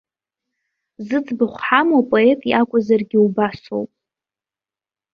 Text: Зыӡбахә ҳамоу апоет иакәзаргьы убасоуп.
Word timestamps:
Зыӡбахә 1.07 1.59
ҳамоу 1.65 2.01
апоет 2.05 2.41
иакәзаргьы 2.51 3.19
убасоуп. 3.25 3.89